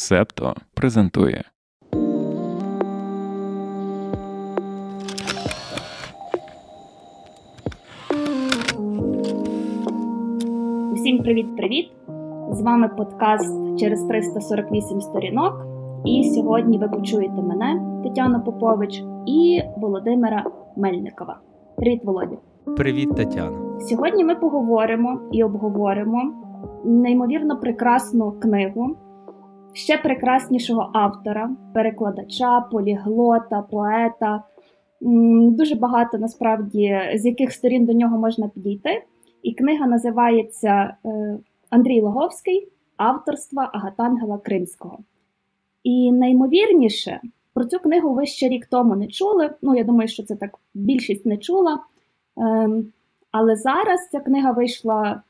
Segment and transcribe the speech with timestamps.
[0.00, 1.44] Септо презентує.
[10.94, 11.90] Всім привіт-привіт!
[12.52, 15.66] З вами подкаст через 348 сторінок.
[16.04, 20.44] І сьогодні ви почуєте мене, Тетяну Попович, і Володимира
[20.76, 21.38] Мельникова.
[21.76, 22.36] Привіт, Володя!
[22.76, 23.80] Привіт, Тетяна.
[23.80, 26.32] Сьогодні ми поговоримо і обговоримо
[26.84, 28.96] неймовірно прекрасну книгу
[29.78, 34.42] ще прекраснішого автора, перекладача, поліглота, поета.
[35.00, 39.02] Дуже багато насправді з яких сторін до нього можна підійти.
[39.42, 41.38] І книга називається е,
[41.70, 44.98] Андрій Логовський авторства Агатангела Кримського.
[45.84, 47.20] І наймовірніше,
[47.54, 49.50] про цю книгу ви ще рік тому не чули.
[49.62, 51.80] Ну, я думаю, що це так більшість не чула.
[52.36, 52.86] Ем,
[53.30, 55.22] але зараз ця книга вийшла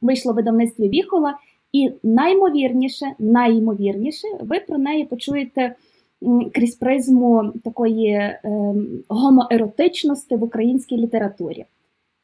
[0.00, 1.38] вийшла в видавництві Віхола,
[1.74, 5.74] і наймовірніше, найімовірніше, ви про неї почуєте
[6.54, 11.64] крізь призму такої ем, гомоеротичності в українській літературі.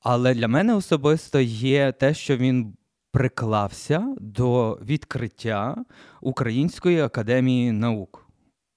[0.01, 2.73] Але для мене особисто є те, що він
[3.11, 5.85] приклався до відкриття
[6.21, 8.25] Української академії наук.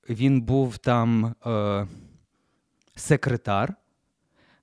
[0.09, 1.87] Він був там е,
[2.95, 3.75] секретар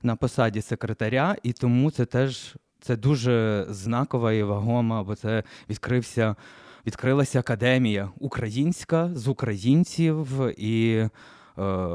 [0.03, 6.35] на посаді секретаря, і тому це теж це дуже знакова і вагома, бо це відкрився,
[6.87, 11.05] відкрилася академія українська з українців і
[11.57, 11.87] е,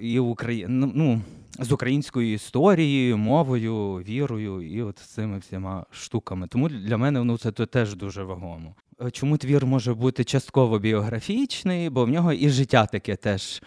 [0.00, 0.66] і Украї...
[0.68, 1.20] Ну, ну,
[1.58, 6.48] з українською історією, мовою, вірою і от цими всіма штуками.
[6.48, 8.74] Тому для мене ну, це теж дуже вагомо.
[9.02, 13.62] Е, чому твір може бути частково біографічний, бо в нього і життя таке теж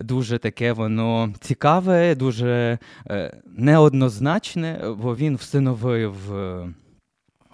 [0.00, 6.34] дуже таке воно цікаве, дуже е, неоднозначне, бо він всиновив.
[6.34, 6.68] Е,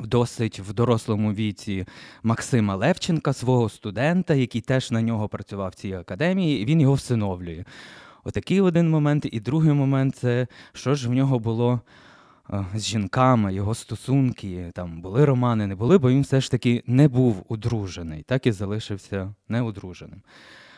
[0.01, 1.87] досить в дорослому віці
[2.23, 6.95] Максима Левченка, свого студента, який теж на нього працював в цій академії, і він його
[6.95, 7.65] всиновлює.
[8.25, 9.27] Отакий один момент.
[9.33, 11.81] І другий момент це що ж в нього було
[12.51, 16.83] е, з жінками, його стосунки, там були романи, не були, бо він все ж таки
[16.87, 20.23] не був одружений, так і залишився неодруженим.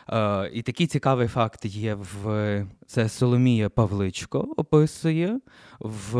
[0.09, 5.39] Е, і такий цікавий факт є в це Соломія Павличко описує.
[5.79, 6.13] В,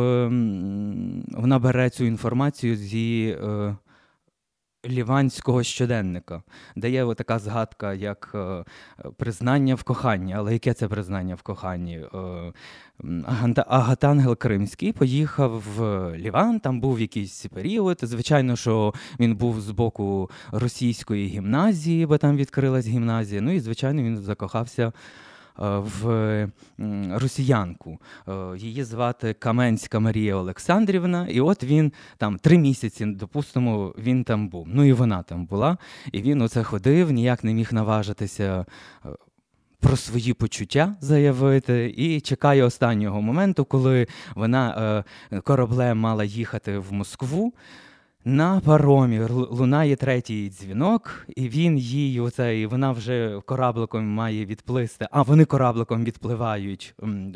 [1.28, 3.76] Вона бере цю інформацію зі е,
[4.86, 6.42] Ліванського щоденника,
[6.76, 8.64] де є така згадка, як е,
[9.16, 10.34] признання в коханні.
[10.34, 12.00] Але яке це признання в коханні?
[12.14, 12.52] Е,
[13.66, 17.98] Агатангел Кримський поїхав в Ліван, там був якийсь період.
[18.02, 23.40] Звичайно, що він був з боку російської гімназії, бо там відкрилась гімназія.
[23.40, 24.92] Ну і звичайно, він закохався.
[25.62, 26.48] Е, в
[27.10, 27.98] росіянку.
[28.28, 34.48] Е, її звати Каменська Марія Олександрівна, і от він там три місяці, допустимо, він там
[34.48, 34.66] був.
[34.70, 35.78] Ну і вона там була.
[36.12, 38.66] І він оце ходив, ніяк не міг наважитися.
[39.06, 39.08] Е,
[39.80, 45.04] про свої почуття заявити і чекає останнього моменту, коли вона
[45.44, 47.52] кораблем мала їхати в Москву.
[48.24, 55.06] На паромі лунає третій дзвінок, і він їй оце, і вона вже корабликом має відплисти.
[55.10, 56.94] А вони корабликом відпливають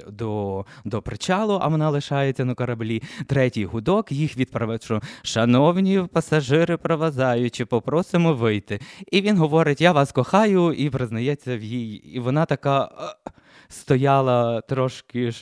[0.08, 3.02] до до причалу, а вона лишається на кораблі.
[3.26, 8.80] Третій гудок їх відправить, що шановні пасажири, провазаючи, попросимо вийти.
[9.12, 11.94] І він говорить: Я вас кохаю, і признається в їй.
[11.94, 12.90] І вона така
[13.68, 15.32] стояла трошки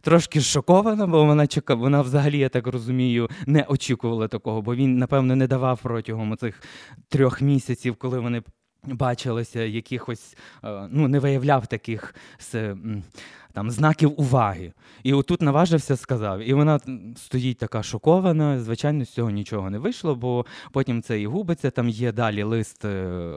[0.00, 4.98] трошки шокована, бо вона чекала, вона взагалі, я так розумію, не очікувала такого, бо він,
[4.98, 6.62] напевно, не давав протягом цих
[7.08, 8.42] трьох місяців, коли вони
[8.94, 12.14] бачилося якихось, е, ну, не виявляв таких
[13.52, 14.72] там, знаків уваги.
[15.02, 16.40] І отут наважився, сказав.
[16.40, 16.80] І вона
[17.16, 18.60] стоїть така шокована.
[18.60, 21.70] Звичайно, з цього нічого не вийшло, бо потім це і губиться.
[21.70, 23.28] Там є далі лист е,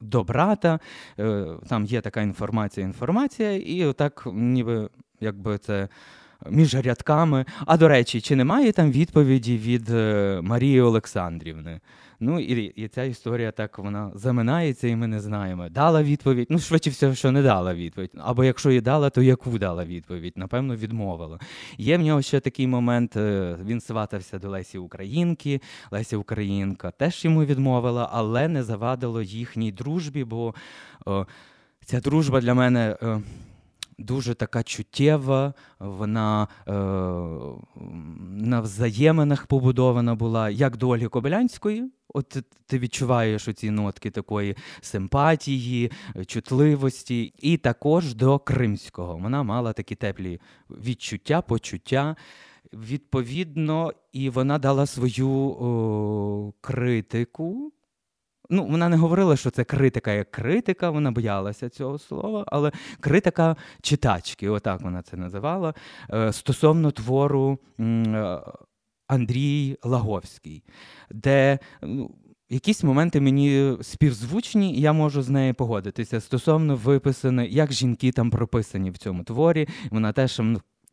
[0.00, 0.80] до брата,
[1.18, 4.88] е, там є така інформація, інформація, і отак, ніби
[5.20, 5.88] якби це
[6.50, 7.44] між рядками.
[7.66, 11.80] А до речі, чи немає там відповіді від е, Марії Олександрівни?
[12.20, 15.68] Ну і і ця історія так вона заминається, і ми не знаємо.
[15.68, 18.10] Дала відповідь, ну швидше все, що не дала відповідь.
[18.18, 20.32] Або якщо і дала, то яку дала відповідь?
[20.36, 21.38] Напевно, відмовила.
[21.78, 23.16] Є в нього ще такий момент.
[23.16, 25.60] Е, він сватався до Лесі Українки.
[25.90, 30.54] Леся Українка теж йому відмовила, але не завадило їхній дружбі, бо
[31.06, 31.26] о,
[31.84, 32.96] ця дружба для мене.
[33.02, 33.20] О, е,
[33.98, 36.72] дуже така чуттєва, вона е,
[38.44, 41.90] на взаєминах побудована була як до Ольги Кобилянської.
[42.08, 45.92] От ти відчуваєш оці нотки такої симпатії,
[46.26, 49.16] чутливості, і також до Кримського.
[49.16, 50.40] Вона мала такі теплі
[50.70, 52.16] відчуття, почуття.
[52.72, 57.72] Відповідно, і вона дала свою о, критику
[58.50, 63.56] Ну, вона не говорила, що це критика як критика, вона боялася цього слова, але критика
[63.82, 65.74] читачки, отак вона це називала,
[66.12, 68.40] е, стосовно твору е,
[69.06, 70.64] Андрій Лаговський,
[71.10, 71.58] де
[72.50, 78.30] якісь моменти мені співзвучні, і я можу з нею погодитися стосовно виписаної, як жінки там
[78.30, 79.68] прописані в цьому творі.
[79.90, 80.40] Вона теж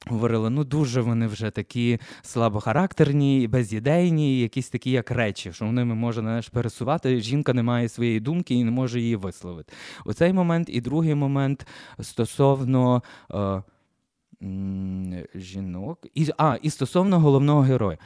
[0.07, 6.21] Говорили, ну дуже вони вже такі слабохарактерні, безідейні, якісь такі, як речі, що ними може
[6.21, 7.21] знаєш, пересувати.
[7.21, 9.73] Жінка не має своєї думки і не може її висловити.
[10.05, 11.67] Оцей момент і другий момент
[11.99, 13.63] стосовно е,
[15.35, 17.97] жінок, і, а, і стосовно головного героя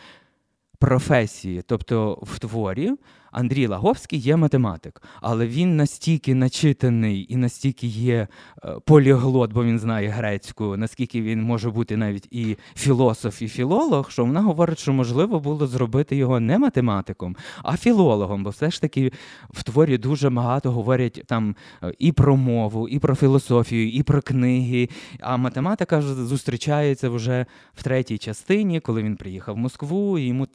[0.80, 2.92] професії, тобто в творі
[3.32, 8.28] Андрій Лаговський є математик, але він настільки начитаний і настільки є
[8.64, 14.12] е, поліглот, бо він знає грецьку, наскільки він може бути навіть і філософ, і філолог,
[14.12, 18.82] що вона говорить, що можливо було зробити його не математиком, а філологом, бо все ж
[18.82, 19.12] таки
[19.50, 24.22] в творі дуже багато говорять там е, і про мову, і про філософію, і про
[24.22, 24.90] книги.
[25.20, 30.48] А математика зустрічається вже в третій частині, коли він приїхав в Москву, і йому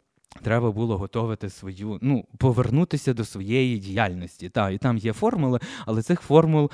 [0.43, 4.49] Треба було готувати свою, ну, повернутися до своєї діяльності.
[4.49, 6.71] Та, І там є формули, але цих формул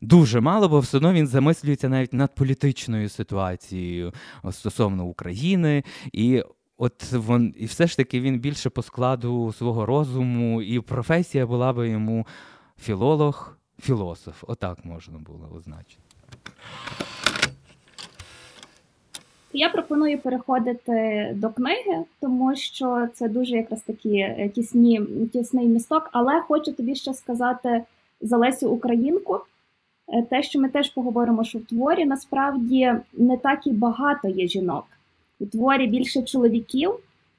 [0.00, 4.12] дуже мало, бо все одно він замислюється навіть над політичною ситуацією
[4.50, 5.84] стосовно України.
[6.12, 6.42] І
[6.76, 11.72] от вон, і все ж таки він більше по складу свого розуму, і професія була
[11.72, 12.26] би йому
[12.80, 14.44] філолог, філософ.
[14.46, 16.00] Отак можна було означити.
[19.56, 25.00] Я пропоную переходити до книги, тому що це дуже якраз такі е, тісні,
[25.32, 26.08] тісний місток.
[26.12, 27.82] Але хочу тобі ще сказати
[28.20, 29.40] за Лесю Українку.
[30.08, 34.48] Е, те, що ми теж поговоримо, що в творі насправді не так і багато є
[34.48, 34.84] жінок.
[35.40, 36.90] У творі більше чоловіків,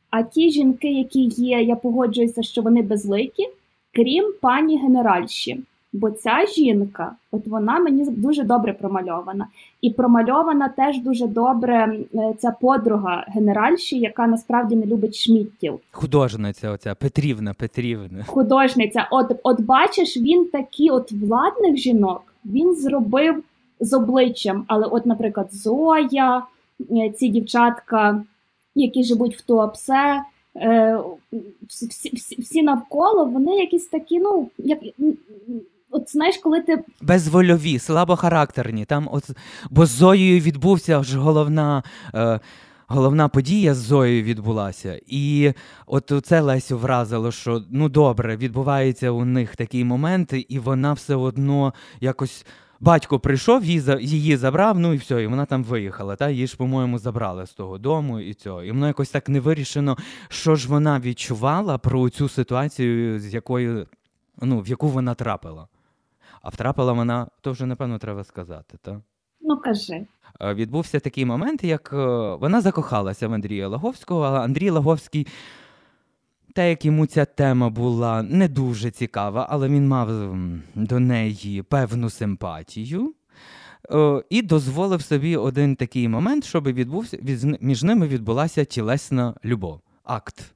[0.10, 3.50] а ті жінки, які є, я погоджуюся, що вони безликі,
[3.94, 5.64] крім пані генеральші.
[5.96, 9.48] Бо ця жінка, от вона мені дуже добре промальована.
[9.82, 12.00] І промальована теж дуже добре
[12.38, 15.80] ця подруга генеральші, яка насправді не любить шміттів.
[15.92, 18.24] Художниця, оця Петрівна Петрівна.
[18.28, 19.08] Художниця.
[19.12, 23.44] От от бачиш, він такі от владних жінок він зробив
[23.80, 24.64] з обличчям.
[24.68, 26.44] Але, от, наприклад, Зоя,
[26.92, 28.24] е, ці дівчатка,
[28.76, 30.22] які живуть в Туапсе,
[30.56, 31.00] е,
[31.68, 34.80] всі, всі, всі навколо, вони якісь такі, ну, як
[35.96, 38.86] от знаєш, коли ти безвольові, слабохарактерні.
[38.86, 39.30] Там, от
[39.70, 41.84] бо з Зоєю відбувся ж головна.
[42.16, 42.40] Е,
[42.88, 45.54] Головна подія з Зоєю відбулася, і
[45.88, 51.16] от це Лесю вразило, що ну добре, відбувається у них такі моменти, і вона все
[51.16, 52.46] одно якось
[52.80, 53.66] батько прийшов,
[54.00, 56.16] її забрав, ну і все, і вона там виїхала.
[56.16, 58.64] Та її ж, по-моєму, забрали з того дому і цього.
[58.64, 59.98] І воно якось так не вирішено,
[60.30, 63.88] що ж вона відчувала про цю ситуацію, з якою
[64.42, 65.68] ну в яку вона трапила.
[66.46, 69.00] А втрапила вона, то вже напевно треба сказати, так?
[69.42, 70.08] Ну, кажи.
[70.42, 71.98] Е, відбувся такий момент, як е,
[72.36, 75.28] вона закохалася в Андрія Лаговського, а Андрій Лаговський,
[76.54, 80.36] те, як йому ця тема була не дуже цікава, але він мав
[80.76, 83.14] до неї певну симпатію.
[83.92, 87.18] Е, і дозволив собі один такий момент, щоб відбувся
[87.62, 90.55] між ними відбулася тілесна любов, акт.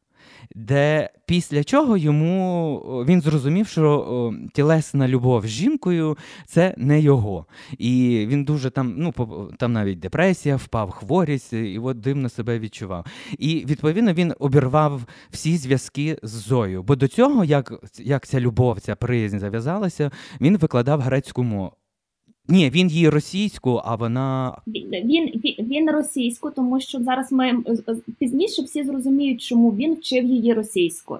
[0.56, 7.46] Де після чого йому він зрозумів, що тілесна любов з жінкою це не його.
[7.78, 9.14] І він дуже там, ну
[9.60, 13.06] там навіть депресія, впав хворість, і от дивно себе відчував.
[13.38, 16.84] І відповідно він обірвав всі зв'язки з Зою.
[16.84, 21.79] Бо до цього, як як ця любов, ця приязнь зав'язалася, він викладав грецьку мову.
[22.50, 24.58] Ні, він її російську, а вона.
[24.68, 27.58] Він він, він російську, тому що зараз ми
[28.20, 31.20] пізніше всі зрозуміють, чому він вчив її російською.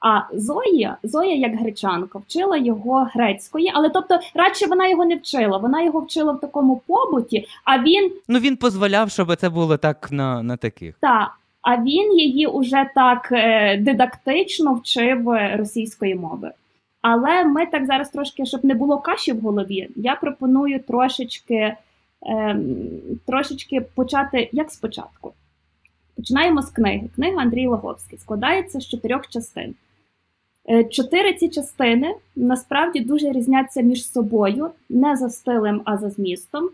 [0.00, 5.58] А Зоя, Зоя, як гречанка, вчила його грецької, але тобто радше вона його не вчила.
[5.58, 8.12] Вона його вчила в такому побуті, а він.
[8.28, 10.94] Ну він дозволяв, щоб це було так на на таких.
[11.00, 11.30] Так.
[11.62, 16.50] А він її уже так е, дидактично вчив російської мови.
[17.08, 21.76] Але ми так зараз трошки, щоб не було каші в голові, я пропоную трошечки
[22.22, 22.66] ем,
[23.26, 25.32] трошечки почати як спочатку.
[26.16, 27.08] Починаємо з книги.
[27.14, 29.74] Книга Андрій Лаговський складається з чотирьох частин.
[30.70, 36.68] Е, чотири ці частини насправді дуже різняться між собою, не за стилем, а за змістом.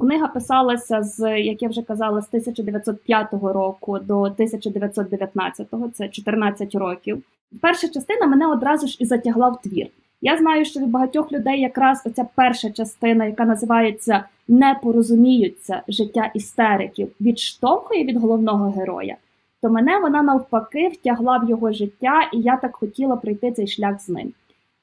[0.00, 7.22] Книга писалася з, як я вже казала, з 1905 року до 1919, це 14 років.
[7.60, 9.86] Перша частина мене одразу ж і затягла в твір.
[10.22, 16.30] Я знаю, що від багатьох людей якраз оця перша частина, яка називається Не порозуміються життя
[16.34, 19.16] істериків, відштовхує від головного героя,
[19.62, 24.00] то мене вона навпаки втягла в його життя, і я так хотіла пройти цей шлях
[24.00, 24.32] з ним.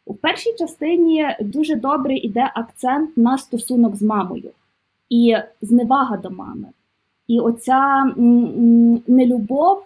[0.06, 4.52] У першій частині дуже добре йде акцент на стосунок з мамою
[5.10, 6.68] і зневага до мами.
[7.28, 8.14] І оця
[9.08, 9.84] нелюбов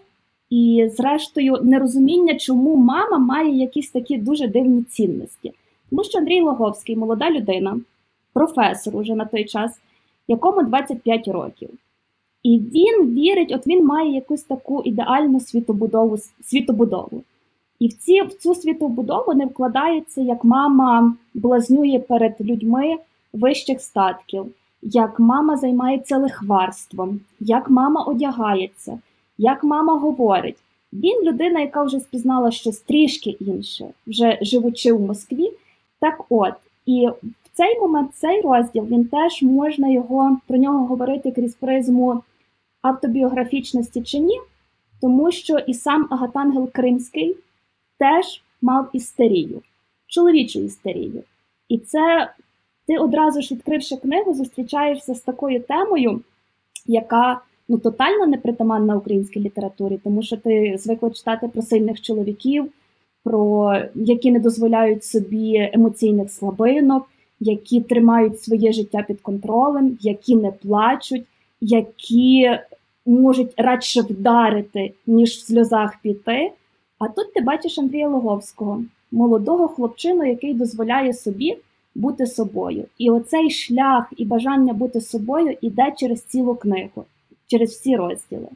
[0.49, 5.53] і, зрештою, нерозуміння, чому мама має якісь такі дуже дивні цінності.
[5.89, 7.79] Тому що Андрій Логовський, молода людина,
[8.33, 9.79] професор уже на той час,
[10.27, 11.69] якому 25 років.
[12.43, 16.17] І він вірить, от він має якусь таку ідеальну світобудову.
[16.43, 17.23] світобудову.
[17.79, 22.95] І в ці, в цю світобудову не вкладається, як мама блазнює перед людьми
[23.33, 24.45] вищих статків,
[24.81, 28.99] як мама займається лихварством, як мама одягається
[29.41, 30.57] як мама говорить,
[30.93, 35.51] він людина, яка вже спізнала щось трішки інше, вже живучи в Москві.
[35.99, 36.53] Так от,
[36.85, 42.23] і в цей момент, цей розділ, він теж можна його про нього говорити крізь призму
[42.81, 44.39] автобіографічності чи ні,
[45.01, 47.37] тому що і сам Агатангел Кримський
[47.99, 49.61] теж мав істерію,
[50.07, 51.23] чоловічу істерію.
[51.69, 52.33] І це
[52.87, 56.21] ти одразу ж відкривши книгу, зустрічаєшся з такою темою,
[56.85, 62.71] яка ну тотально непритаманна українській літературі, тому що ти звикла читати про сильних чоловіків,
[63.23, 67.09] про які не дозволяють собі емоційних слабинок,
[67.39, 71.23] які тримають своє життя під контролем, які не плачуть,
[71.61, 72.51] які
[73.05, 76.51] можуть радше вдарити, ніж в сльозах піти.
[76.99, 81.57] А тут ти бачиш Андрія Логовського, молодого хлопчину, який дозволяє собі
[81.95, 82.85] бути собою.
[82.97, 87.05] І оцей шлях і бажання бути собою іде через цілу книгу
[87.47, 88.47] через всі розділи.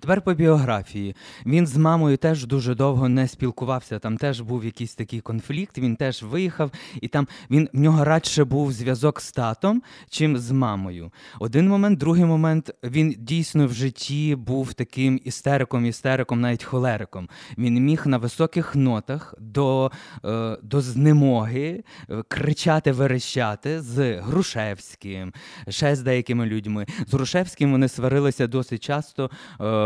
[0.00, 1.16] Тепер по біографії.
[1.46, 3.98] Він з мамою теж дуже довго не спілкувався.
[3.98, 5.78] Там теж був якийсь такий конфлікт.
[5.78, 10.50] Він теж виїхав, і там він в нього радше був зв'язок з татом, чим з
[10.50, 11.10] мамою.
[11.40, 17.28] Один момент, другий момент він дійсно в житті був таким істериком, істериком, навіть холериком.
[17.58, 19.90] Він міг на високих нотах до
[20.24, 25.32] е, до знемоги е, кричати, верещати з Грушевським,
[25.68, 26.86] ще з деякими людьми.
[27.06, 29.30] З Грушевським вони сварилися досить часто.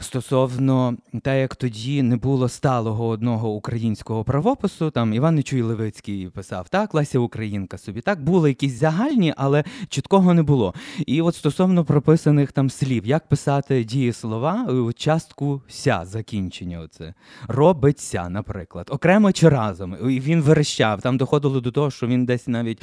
[0.00, 6.68] Стосовно те, як тоді не було сталого одного українського правопису, там Іван Нечуй Левицький писав
[6.68, 10.74] так, Леся Українка собі так були якісь загальні, але чіткого не було.
[11.06, 16.80] І от стосовно прописаних там слів, як писати дієслова, частку ся закінчення.
[16.80, 17.14] Оце
[17.48, 19.96] робиться, наприклад, окремо чи разом.
[20.10, 21.02] І він верещав.
[21.02, 22.82] Там доходило до того, що він десь навіть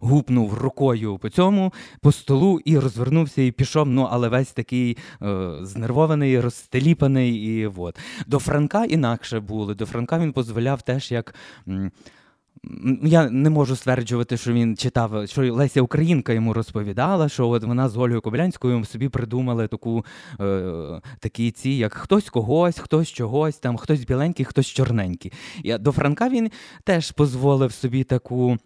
[0.00, 3.88] гупнув рукою по цьому по столу і розвернувся і пішов.
[3.88, 7.34] Ну але весь такий е, знервований, розстеліпаний.
[7.34, 7.98] І от.
[8.26, 9.74] До Франка інакше були.
[9.74, 11.34] До Франка він дозволяв теж як.
[13.02, 17.88] Я не можу стверджувати, що він читав, що Леся Українка йому розповідала, що от вона
[17.88, 20.04] з Ольгою Кобилянською собі придумали таку
[20.40, 25.32] е, такі ці, як хтось когось, хтось чогось, там хтось біленький, хтось чорненький.
[25.62, 26.50] І До Франка він
[26.84, 28.58] теж дозволив собі таку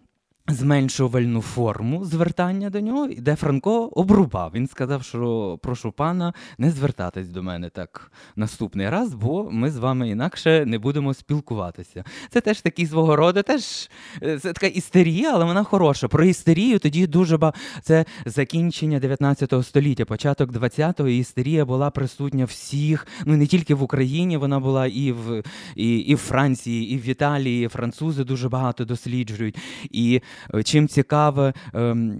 [0.47, 4.51] зменшувальну форму звертання до нього, де Франко обрубав.
[4.55, 9.77] Він сказав, що прошу пана не звертатись до мене так наступний раз, бо ми з
[9.77, 12.03] вами інакше не будемо спілкуватися.
[12.29, 13.89] Це теж такий свого роду, теж
[14.23, 16.07] е, це така істерія, але вона хороша.
[16.07, 17.59] Про істерію тоді дуже багато.
[17.81, 23.83] Це закінчення 19 століття, початок 20-го, і істерія була присутня всіх, ну не тільки в
[23.83, 25.43] Україні, вона була і в
[25.75, 27.67] і, і в Франції, і в Італії.
[27.67, 29.57] Французи дуже багато досліджують.
[29.91, 30.21] І
[30.63, 32.19] чим цікава, ем,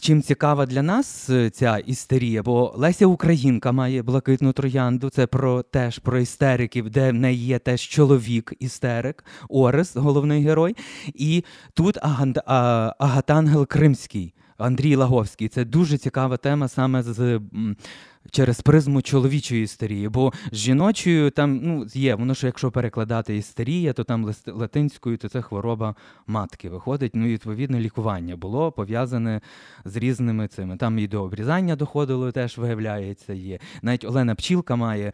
[0.00, 5.62] чим цікава для нас е, ця істерія, бо Леся Українка має блакитну троянду, це про
[5.62, 10.76] теж про істериків, де в неї є теж чоловік істерик, Орес, головний герой.
[11.14, 14.34] І тут Агатангел Кримський.
[14.58, 15.48] Андрій Лаговський.
[15.48, 17.40] Це дуже цікава тема саме з
[18.30, 20.08] через призму чоловічої істерії.
[20.08, 25.28] Бо з жіночою там ну, є, воно що якщо перекладати істерія, то там латинською, то
[25.28, 25.94] це хвороба
[26.26, 27.12] матки виходить.
[27.14, 29.40] Ну, і відповідне лікування було пов'язане
[29.84, 30.76] з різними цими.
[30.76, 33.58] Там і до обрізання доходило, теж виявляється, є.
[33.82, 35.12] Навіть Олена Пчілка має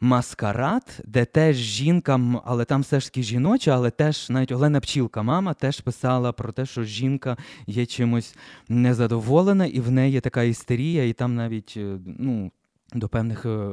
[0.00, 5.22] маскарад, де теж жінка, але там все ж таки жіноча, але теж навіть Олена Пчілка,
[5.22, 7.36] мама, теж писала про те, що жінка
[7.66, 8.36] є чимось
[8.68, 12.52] незадоволена, і в неї така істерія, і там навіть е, ну.
[12.94, 13.70] До певних е,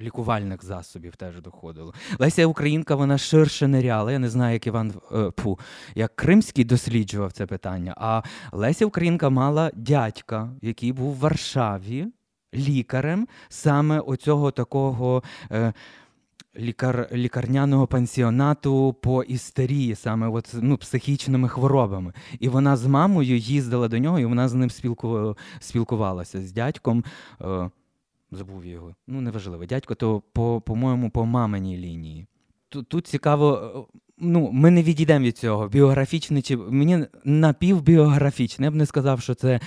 [0.00, 1.94] лікувальних засобів теж доходило.
[2.18, 4.12] Леся Українка, вона ширше неряла.
[4.12, 5.58] Я не знаю, як Іван е, Пу,
[5.94, 7.94] як Кримський досліджував це питання.
[7.96, 12.06] А Леся Українка мала дядька, який був в Варшаві
[12.54, 15.22] лікарем саме оцього такого.
[15.50, 15.72] Е,
[16.56, 22.12] Лікар, лікарняного пансіонату по істерії, саме от, ну, психічними хворобами.
[22.40, 27.04] І вона з мамою їздила до нього, і вона з ним спілку, спілкувалася з дядьком.
[27.40, 27.70] Е,
[28.32, 28.94] забув його.
[29.06, 29.64] Ну, неважливо.
[29.66, 32.26] Дядько, то, по, по-моєму, по маминій лінії.
[32.68, 35.68] Тут, тут цікаво, е, ну, ми не відійдемо від цього.
[35.68, 38.66] Біографічний чи мені напівбіографічний.
[38.66, 39.60] Я б не сказав, що це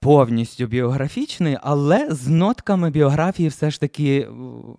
[0.00, 4.28] повністю біографічний, але з нотками біографії все ж таки е,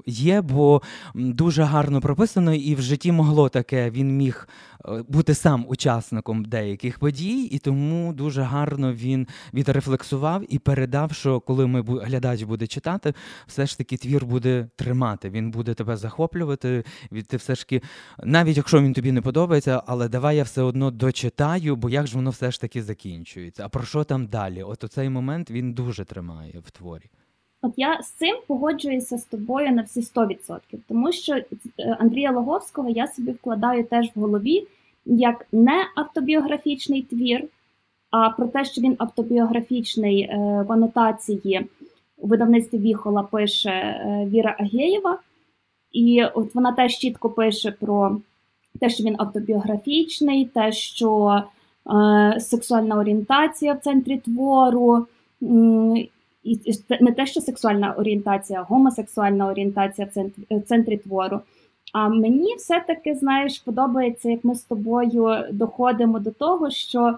[0.05, 0.81] є, бо
[1.15, 3.89] дуже гарно прописано, і в житті могло таке.
[3.89, 4.47] Він міг
[4.85, 11.39] Е, бути сам учасником деяких подій, і тому дуже гарно він відрефлексував і передав, що
[11.39, 13.13] коли ми глядач буде читати,
[13.47, 15.29] все ж таки твір буде тримати.
[15.29, 16.83] Він буде тебе захоплювати.
[17.27, 17.81] Ти все ж таки,
[18.23, 22.15] навіть якщо він тобі не подобається, але давай я все одно дочитаю, бо як ж
[22.15, 23.65] воно все ж таки закінчується.
[23.65, 24.63] А про що там далі?
[24.63, 27.04] От у цей момент він дуже тримає в творі.
[27.62, 31.44] От я з цим погоджуюся з тобою на всі 100%, тому що е,
[32.00, 34.68] Андрія Логовського я собі вкладаю теж в голові
[35.06, 37.44] як не автобіографічний твір,
[38.12, 40.38] а про те, що він автобіографічний е,
[40.68, 41.68] в анотації
[42.18, 45.20] у видавництві Віхола пише е, Віра Агєєва,
[45.92, 48.18] і от вона теж чітко пише про
[48.80, 51.44] те, що він автобіографічний, те, що
[52.39, 55.08] сексуальна орієнтація в центрі твору.
[56.43, 56.60] І
[57.02, 61.39] не те, що сексуальна орієнтація, а гомосексуальна орієнтація в центрі, в центрі твору.
[61.93, 67.15] А мені все-таки, знаєш, подобається, як ми з тобою доходимо до того, що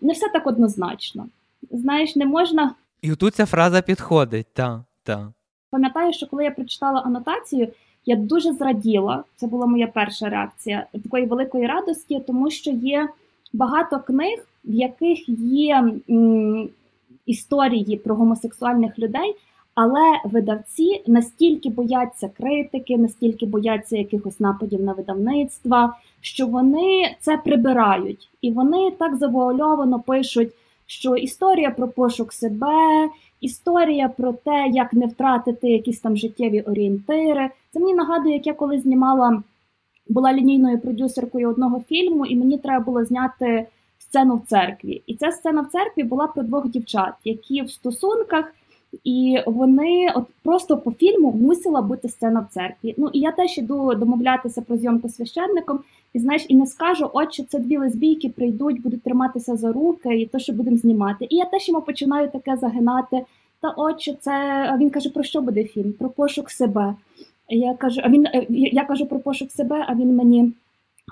[0.00, 1.26] не все так однозначно.
[1.70, 2.74] Знаєш, не можна.
[3.02, 5.32] І тут ця фраза підходить, та, та.
[5.70, 7.68] Пам'ятаю, що коли я прочитала анотацію,
[8.06, 9.24] я дуже зраділа.
[9.36, 13.08] Це була моя перша реакція такої великої радості, тому що є
[13.52, 16.68] багато книг, в яких є м,
[17.26, 19.36] історії про гомосексуальних людей.
[19.74, 28.28] Але видавці настільки бояться критики, настільки бояться якихось нападів на видавництва, що вони це прибирають,
[28.42, 30.52] і вони так завуальовано пишуть,
[30.86, 33.08] що історія про пошук себе,
[33.40, 37.50] історія про те, як не втратити якісь там життєві орієнтири.
[37.70, 39.42] Це мені нагадує, як я коли знімала,
[40.08, 43.66] була лінійною продюсеркою одного фільму, і мені треба було зняти
[43.98, 45.02] сцену в церкві.
[45.06, 48.54] І ця сцена в церкві була про двох дівчат, які в стосунках.
[49.04, 52.94] І вони от просто по фільму мусила бути сцена в церкві.
[52.98, 55.80] Ну і я теж іду домовлятися про зйомку священником,
[56.14, 60.26] і знаєш, і не скажу, отче, це дві лесбійки прийдуть, будуть триматися за руки, і
[60.26, 61.26] то, що будемо знімати.
[61.30, 63.24] І я теж йому починаю таке загинати.
[63.60, 64.32] Та отче, це
[64.80, 65.92] він каже: про що буде фільм?
[65.92, 66.94] Про пошук себе.
[67.54, 70.52] Я кажу, а він е, я кажу про пошук себе, а він мені.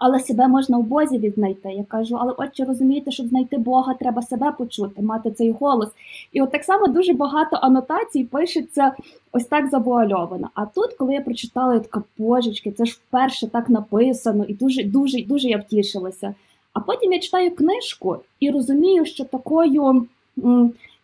[0.00, 1.68] Але себе можна в Бозі віднайти.
[1.68, 5.88] Я кажу, але отче, розумієте, щоб знайти Бога, треба себе почути, мати цей голос.
[6.32, 8.92] І от так само дуже багато анотацій пишеться
[9.32, 10.50] ось так завуальовано.
[10.54, 14.84] А тут, коли я прочитала я така божечки, це ж вперше так написано, і дуже
[14.84, 16.34] дуже дуже я втішилася.
[16.72, 20.06] А потім я читаю книжку і розумію, що такою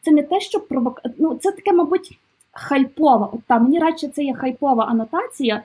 [0.02, 1.00] це не те, що провок...
[1.18, 2.18] ну, це таке, мабуть,
[2.56, 3.30] хайпова.
[3.32, 5.62] От там мені радше це є хайпова анотація.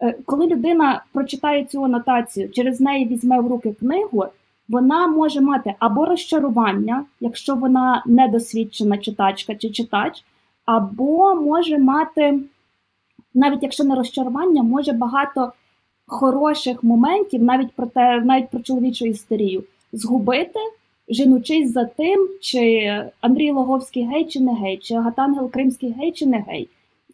[0.00, 4.24] Е, коли людина прочитає цю анотацію, через неї візьме в руки книгу,
[4.68, 10.24] вона може мати або розчарування, якщо вона недосвідчена читачка чи читач,
[10.64, 12.40] або може мати,
[13.34, 15.52] навіть якщо не розчарування, може багато
[16.06, 20.60] хороших моментів, навіть про те, навіть про чоловічу історію, згубити,
[21.10, 22.86] женучись за тим, чи
[23.20, 26.68] Андрій Логовський гей, чи не гей, чи Агатангел Кримський гей, чи не гей.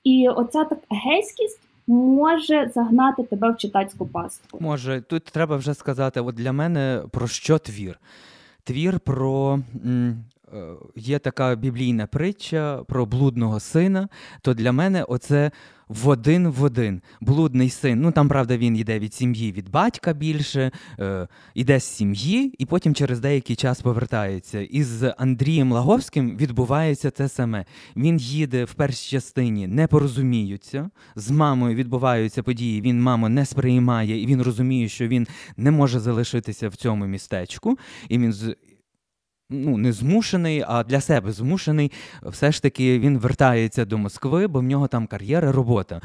[0.04, 4.58] І оця так гейськість може загнати тебе в читацьку пастку.
[4.60, 8.00] Може, тут треба вже сказати: от для мене про що твір?
[8.64, 9.60] Твір про.
[9.84, 10.24] М-
[10.96, 14.08] Є така біблійна притча про блудного сина,
[14.42, 15.50] то для мене оце
[15.88, 17.02] в один в один.
[17.20, 18.00] Блудний син.
[18.00, 22.66] Ну там, правда, він йде від сім'ї від батька більше, е, йде з сім'ї, і
[22.66, 24.60] потім через деякий час повертається.
[24.60, 27.64] І з Андрієм Лаговським відбувається те саме.
[27.96, 30.90] Він їде в першій частині, не порозуміються.
[31.16, 32.80] З мамою відбуваються події.
[32.80, 35.26] Він маму не сприймає, і він розуміє, що він
[35.56, 37.78] не може залишитися в цьому містечку.
[38.08, 38.34] І він
[39.50, 44.60] ну, не змушений, а для себе змушений, все ж таки він вертається до Москви, бо
[44.60, 46.00] в нього там кар'єра, робота.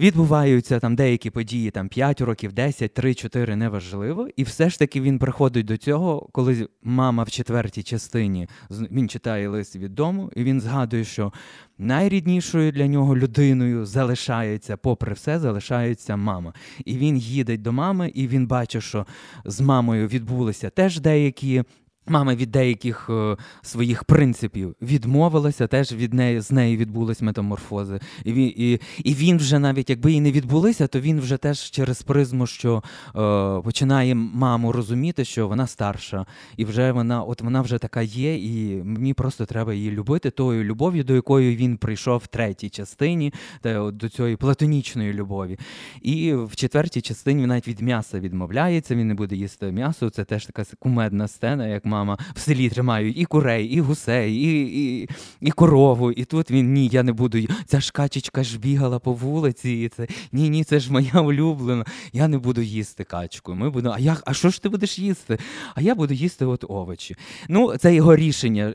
[0.00, 4.28] Відбуваються там деякі події, там 5 років, 10, 3, 4, неважливо.
[4.36, 9.48] І все ж таки він приходить до цього, коли мама в четвертій частині він читає
[9.48, 11.32] лист від дому, і він згадує, що
[11.78, 16.54] найріднішою для нього людиною залишається, попри все, залишається мама.
[16.84, 19.06] І він їде до мами, і він бачить, що
[19.44, 21.64] з мамою відбулися теж деякі
[22.06, 28.00] Мама від деяких е, своїх принципів відмовилася, теж від неї з неї відбулись метаморфози.
[28.24, 31.70] І він і, і він вже навіть якби і не відбулися, то він вже теж
[31.70, 37.60] через призму, що е, починає маму розуміти, що вона старша, і вже вона, от вона
[37.60, 42.18] вже така є, і мені просто треба її любити тою любов'ю, до якої він прийшов
[42.24, 45.58] в третій частині, та, до цієї платонічної любові.
[46.02, 48.94] І в четвертій частині він навіть від м'яса відмовляється.
[48.94, 50.10] Він не буде їсти м'ясо.
[50.10, 55.02] Це теж така кумедна сцена, як мама в селі тримають і курей, і гусей, і
[55.02, 55.08] і,
[55.40, 56.12] і корову.
[56.12, 57.38] І тут він ні, я не буду.
[57.66, 59.70] Ця ж качечка ж бігала по вулиці.
[59.70, 61.84] і це Ні, ні, це ж моя улюблена.
[62.12, 63.54] Я не буду їсти качку.
[63.54, 65.38] Ми будемо, А як, а що ж ти будеш їсти?
[65.74, 67.16] А я буду їсти от овочі.
[67.48, 68.74] Ну, це його рішення.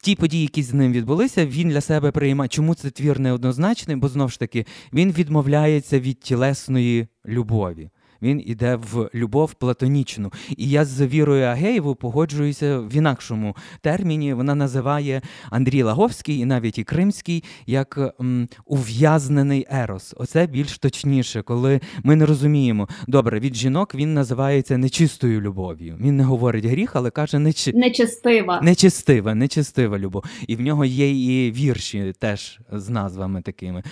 [0.00, 2.48] Ті події, які з ним відбулися, він для себе приймає.
[2.48, 3.96] Чому це твір неоднозначний?
[3.96, 7.90] Бо знову ж таки він відмовляється від тілесної любові
[8.24, 10.32] він іде в любов платонічну.
[10.56, 14.34] І я з Вірою Агеєву погоджуюся в інакшому терміні.
[14.34, 20.14] Вона називає Андрій Лаговський і навіть і Кримський як м, ув'язнений ерос.
[20.16, 22.88] Оце більш точніше, коли ми не розуміємо.
[23.08, 25.96] Добре, від жінок він називається нечистою любов'ю.
[26.00, 27.72] Він не говорить гріх, але каже нечи...
[27.74, 28.60] нечистива.
[28.62, 30.24] Нечистива, нечистива любов.
[30.46, 33.82] І в нього є і вірші теж з назвами такими.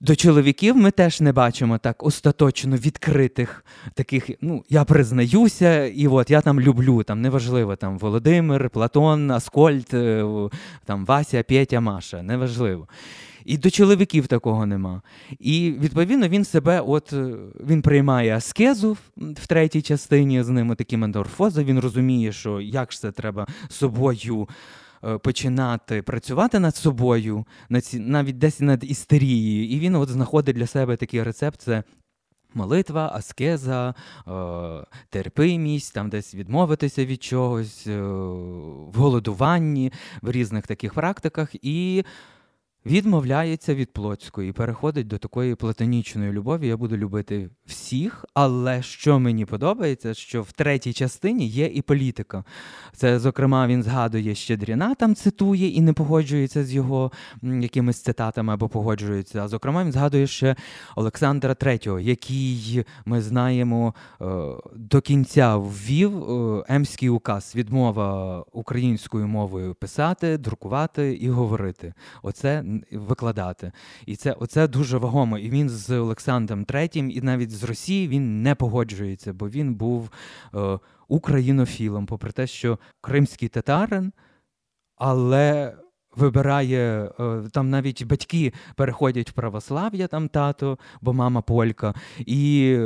[0.00, 4.30] До чоловіків ми теж не бачимо так остаточно відкритих таких.
[4.40, 7.02] Ну, я признаюся, і от я там люблю.
[7.02, 10.24] Там неважливо там Володимир, Платон, Аскольд, е,
[10.84, 12.22] там Вася, Петя, Маша.
[12.22, 12.88] Неважливо.
[13.44, 15.02] І до чоловіків такого нема.
[15.38, 17.34] І відповідно він себе, от е,
[17.68, 21.64] він приймає аскезу в третій частині з ними такі мендорфози.
[21.64, 24.48] Він розуміє, що як ж це треба собою.
[25.04, 27.44] Е, починати працювати над собою,
[27.92, 31.60] навіть десь над істерією, і він от знаходить для себе такий рецепт.
[31.60, 31.82] це
[32.54, 33.94] Молитва, аскеза,
[34.28, 34.32] е,
[35.10, 41.50] терпимість, там десь відмовитися від чогось, е, в голодуванні, в різних таких практиках.
[41.62, 42.04] І
[42.88, 46.66] відмовляється від плотської і переходить до такої платонічної любові.
[46.66, 52.44] Я буду любити всіх, але що мені подобається, що в третій частині є і політика.
[52.92, 58.68] Це, зокрема, він згадує Щедріна, там цитує і не погоджується з його якимись цитатами або
[58.68, 59.44] погоджується.
[59.44, 60.56] А зокрема, він згадує ще
[60.96, 64.24] Олександра III, який ми знаємо е,
[64.76, 71.94] до кінця ввів е, емський указ, відмова українською мовою писати, друкувати і говорити.
[72.22, 73.72] Оце викладати.
[74.06, 75.38] І це оце дуже вагомо.
[75.38, 80.10] І він з Олександром Третім, і навіть з Росії він не погоджується, бо він був
[80.54, 84.12] е, українофілом, попри те, що кримський татарин,
[84.96, 85.76] але.
[86.16, 92.78] Вибирає е, там навіть батьки переходять в православ'я, там тато, бо мама полька, і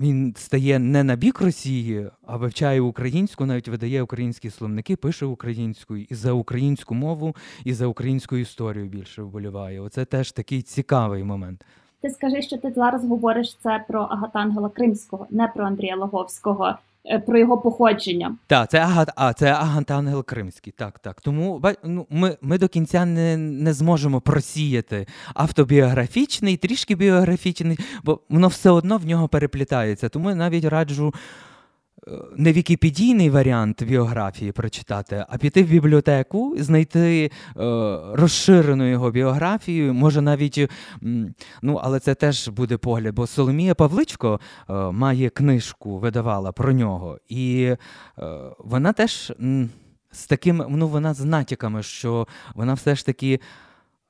[0.00, 6.06] він стає не на бік Росії, а вивчає українську, навіть видає українські словники, пише українською
[6.10, 9.80] і за українську мову, і за українську історію більше вболіває.
[9.80, 11.64] Оце теж такий цікавий момент.
[12.02, 16.74] Ти скажи, що ти зараз говориш це про Агатангела Кримського, не про Андрія Логовського.
[17.06, 18.36] Е, про його походження.
[18.46, 20.72] Так, це Агат, а це агантангел Кримський.
[20.76, 21.20] Так, так.
[21.20, 28.48] Тому ну, ми ми до кінця не не зможемо просіяти автобіографічний, трішки біографічний, бо воно
[28.48, 30.08] все одно в нього переплітається.
[30.08, 31.14] Тому я навіть раджу
[32.36, 37.30] не вікіпедійний варіант біографії прочитати, а піти в бібліотеку, знайти е,
[38.12, 40.70] розширену його біографію, може навіть,
[41.62, 47.18] ну, але це теж буде погляд, бо Соломія Павличко е, має книжку, видавала про нього,
[47.28, 47.76] і е,
[48.58, 49.32] вона теж
[50.12, 53.40] з таким, ну, вона з натяками, що вона все ж таки.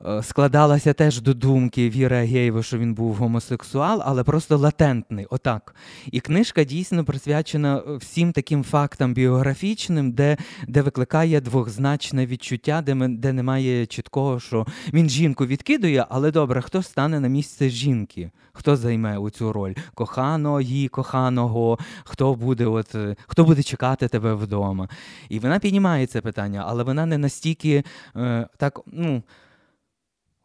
[0.06, 5.26] Е, складалася теж до думки Віри Агеєва, що він був гомосексуал, але просто латентний.
[5.30, 5.74] Отак.
[6.12, 10.36] І книжка дійсно присвячена е, всім таким фактам біографічним, де
[10.68, 16.82] де викликає двохзначне відчуття, де де немає чіткого, що він жінку відкидує, але добре, хто
[16.82, 18.30] стане на місце жінки?
[18.52, 19.74] Хто займе у цю роль?
[19.94, 24.88] Коханої, коханого, хто буде от, е, хто буде чекати тебе вдома?
[25.28, 27.84] І вона піднімає це питання, але вона не настільки
[28.16, 29.22] е, так, ну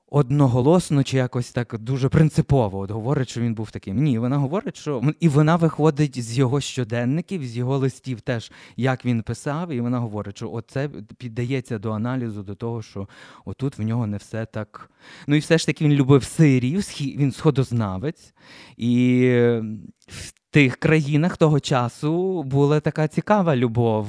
[0.09, 4.03] одноголосно чи якось так дуже принципово от говорить, що він був таким.
[4.03, 9.05] Ні, вона говорить, що і вона виходить з його щоденників, з його листів, теж як
[9.05, 13.07] він писав, і вона говорить, що оце піддається до аналізу, до того, що
[13.45, 14.91] отут в нього не все так.
[15.27, 18.33] Ну і все ж таки він любив сирів, він сходознавець.
[18.77, 19.31] І
[20.55, 24.07] тих країнах того часу була така цікава любов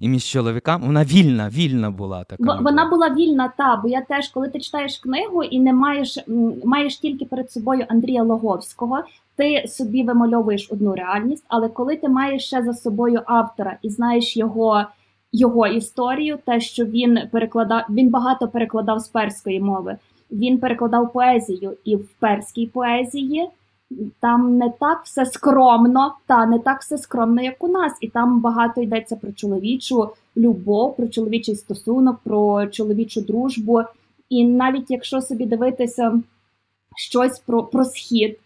[0.00, 0.86] і між чоловіками.
[0.86, 2.42] Вона вільна, вільна була така.
[2.42, 2.62] Любов.
[2.62, 6.18] Вона була вільна, та бо я теж, коли ти читаєш книгу і не маєш
[6.64, 8.98] маєш тільки перед собою Андрія Логовського,
[9.36, 14.36] ти собі вимальовуєш одну реальність, але коли ти маєш ще за собою автора і знаєш
[14.36, 14.84] його.
[15.32, 19.96] Його історію, те, що він перекладав, він багато перекладав з перської мови.
[20.30, 23.48] Він перекладав поезію, і в перській поезії
[24.20, 27.92] там не так все скромно, та не так все скромно, як у нас.
[28.00, 33.80] І там багато йдеться про чоловічу любов, про чоловічий стосунок, про чоловічу дружбу.
[34.28, 36.20] І навіть якщо собі дивитися
[36.96, 38.38] щось про, про схід,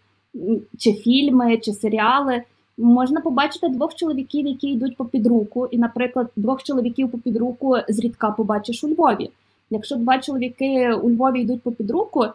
[0.77, 2.41] чи фільми, чи серіали.
[2.77, 8.31] Можна побачити двох чоловіків, які йдуть по підруку, і, наприклад, двох чоловіків по підруку зрідка
[8.31, 9.29] побачиш у Львові.
[9.69, 12.25] Якщо два чоловіки у Львові йдуть по підруку,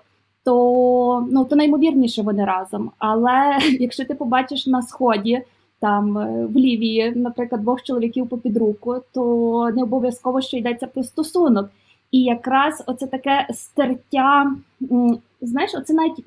[0.47, 2.91] то ну то наймовірніше вони разом.
[2.99, 5.43] Але якщо ти побачиш на сході,
[5.81, 11.05] там е, в Лівії, наприклад, двох чоловіків по підруку, то не обов'язково що йдеться про
[11.05, 11.71] стосунок.
[12.11, 14.53] І якраз оце таке стертя,
[15.41, 16.25] знаєш, оце навіть.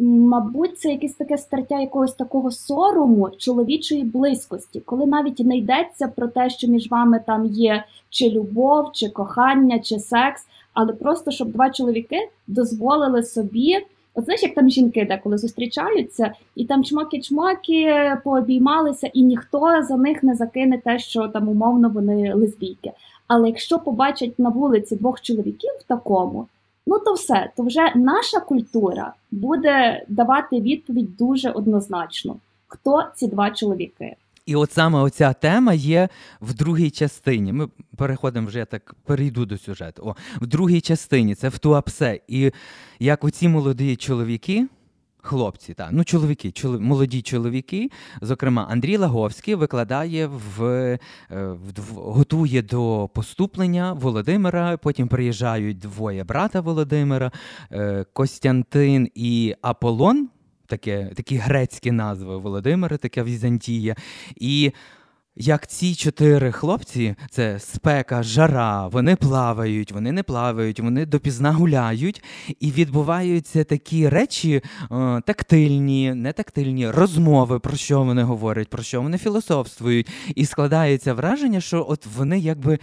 [0.00, 6.28] Мабуть, це якесь таке стертя якогось такого сорому чоловічої близькості, коли навіть не йдеться про
[6.28, 10.46] те, що між вами там є чи любов, чи кохання, чи секс,
[10.80, 13.78] але просто щоб два чоловіки дозволили собі.
[14.14, 20.22] От знаєш, як там жінки деколи зустрічаються, і там чмоки-чмоки пообіймалися, і ніхто за них
[20.22, 22.92] не закине те, що там умовно вони лесбійки.
[23.26, 26.46] Але якщо побачать на вулиці двох чоловіків в такому,
[26.86, 32.36] ну то все, то вже наша культура буде давати відповідь дуже однозначно,
[32.66, 34.16] хто ці два чоловіки.
[34.48, 36.08] І от саме оця тема є
[36.40, 37.52] в другій частині.
[37.52, 40.02] Ми переходимо вже я так перейду до сюжету.
[40.06, 42.20] О, В другій частині це в Туапсе.
[42.28, 42.52] І
[42.98, 44.66] як оці молоді чоловіки,
[45.22, 47.90] хлопці, так, ну чоловіки, чол, молоді чоловіки,
[48.22, 50.98] зокрема, Андрій Лаговський викладає в, е,
[51.30, 54.76] в готує до поступлення Володимира.
[54.76, 57.32] Потім приїжджають двоє брата Володимира,
[57.72, 60.28] е, Костянтин і Аполлон
[60.68, 63.96] таке, такі грецькі назви Володимира, таке Візантія.
[64.36, 64.72] І
[65.40, 72.24] як ці чотири хлопці, це спека, жара, вони плавають, вони не плавають, вони допізна гуляють,
[72.60, 74.62] і відбуваються такі речі е,
[75.26, 80.08] тактильні, не тактильні розмови, про що вони говорять, про що вони філософствують.
[80.34, 82.78] І складається враження, що от вони якби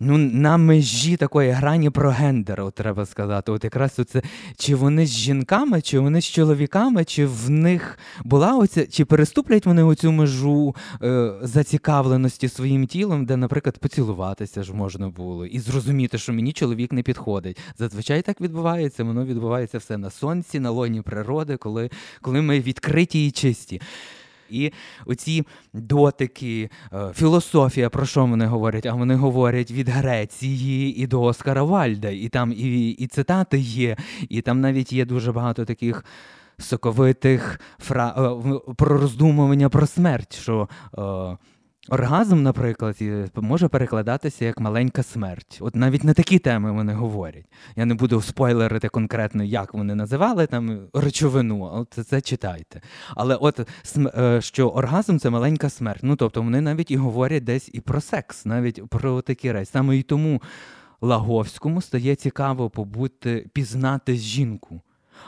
[0.00, 3.52] ну, на межі такої грані про гендер, от треба сказати.
[3.52, 4.22] От якраз оце,
[4.56, 9.66] чи вони з жінками, чи вони з чоловіками, чи в них була оця, чи переступлять
[9.66, 16.18] вони оцю межу е, зацікавленості своїм тілом, де, наприклад, поцілуватися ж можна було, і зрозуміти,
[16.18, 17.58] що мені чоловік не підходить.
[17.78, 23.26] Зазвичай так відбувається, воно відбувається все на сонці, на лоні природи, коли, коли ми відкриті
[23.26, 23.80] і чисті.
[24.52, 24.72] І
[25.06, 28.86] оці дотики, е, філософія, про що вони говорять?
[28.86, 32.10] А вони говорять від Греції і до Оскара Вальда.
[32.10, 33.96] І там і, і цитати є,
[34.28, 36.04] і там навіть є дуже багато таких.
[36.58, 38.14] Соковитих фра...
[38.46, 41.36] Е, про роздумування про смерть, що е,
[41.88, 42.96] Оргазм, наприклад,
[43.36, 45.58] може перекладатися як маленька смерть.
[45.60, 47.44] От навіть на такі теми вони говорять.
[47.76, 52.80] Я не буду спойлерити конкретно, як вони називали там речовину, от це, це читайте.
[53.16, 56.00] Але от е, що оргазм це маленька смерть.
[56.02, 59.70] Ну тобто вони навіть і говорять десь і про секс, навіть про такі речі.
[59.72, 60.42] Саме і тому
[61.00, 64.80] Лаговському стає цікаво побути, пізнати жінку.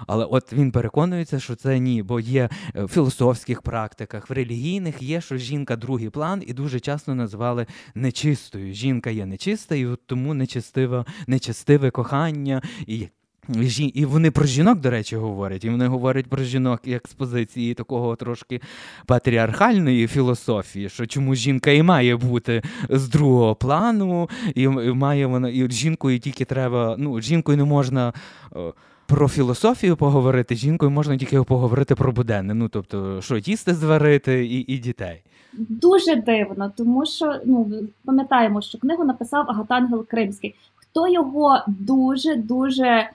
[0.06, 5.02] Але от він переконується, що це ні, бо є е, в філософських практиках, в релігійних
[5.02, 8.74] є, що жінка другий план, і дуже часто називали нечистою.
[8.74, 12.62] Жінка є нечиста, і тому нечистиве, нечистиве кохання.
[12.86, 13.08] і
[13.94, 17.74] і вони про жінок, до речі, говорять, і вони говорять про жінок як з позиції
[17.74, 18.60] такого трошки
[19.06, 25.70] патріархальної філософії, що чому жінка і має бути з другого плану, і має вона, і
[25.70, 28.12] жінкою тільки треба, ну, жінкою не можна.
[29.06, 32.54] Про філософію поговорити жінкою можна тільки поговорити про буденне.
[32.54, 35.22] Ну тобто, що їсти зварити і і дітей.
[35.52, 37.70] Дуже дивно, тому що ну
[38.04, 40.54] пам'ятаємо, що книгу написав Агатангел Кримський.
[40.74, 43.10] Хто його дуже дуже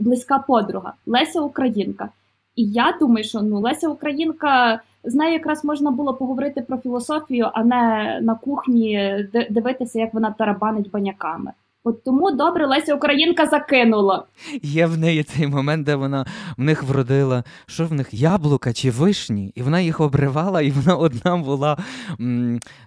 [0.00, 2.08] близька подруга Леся Українка.
[2.56, 7.50] І я думаю, що ну Леся Українка з нею якраз можна було поговорити про філософію,
[7.54, 9.16] а не на кухні
[9.50, 11.52] дивитися, як вона тарабанить баняками.
[11.86, 14.26] От тому добре Леся Українка закинула.
[14.62, 18.90] Є в неї цей момент, де вона в них вродила, що в них яблука чи
[18.90, 21.78] вишні, і вона їх обривала, і вона одна була.